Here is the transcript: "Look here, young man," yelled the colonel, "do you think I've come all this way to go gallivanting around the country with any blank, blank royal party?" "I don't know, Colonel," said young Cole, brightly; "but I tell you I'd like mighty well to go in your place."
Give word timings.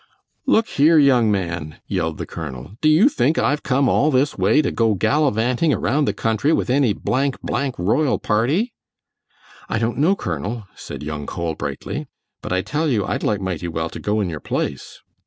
"Look 0.47 0.67
here, 0.67 0.97
young 0.97 1.29
man," 1.29 1.77
yelled 1.85 2.17
the 2.17 2.25
colonel, 2.25 2.71
"do 2.81 2.89
you 2.89 3.07
think 3.07 3.37
I've 3.37 3.61
come 3.61 3.87
all 3.87 4.09
this 4.09 4.35
way 4.35 4.59
to 4.63 4.71
go 4.71 4.95
gallivanting 4.95 5.71
around 5.75 6.05
the 6.05 6.11
country 6.13 6.51
with 6.53 6.71
any 6.71 6.91
blank, 6.91 7.39
blank 7.43 7.77
royal 7.77 8.17
party?" 8.17 8.73
"I 9.69 9.77
don't 9.77 9.99
know, 9.99 10.15
Colonel," 10.15 10.63
said 10.73 11.03
young 11.03 11.27
Cole, 11.27 11.53
brightly; 11.53 12.07
"but 12.41 12.51
I 12.51 12.63
tell 12.63 12.87
you 12.89 13.05
I'd 13.05 13.21
like 13.21 13.41
mighty 13.41 13.67
well 13.67 13.89
to 13.91 13.99
go 13.99 14.19
in 14.21 14.27
your 14.27 14.39
place." 14.39 15.03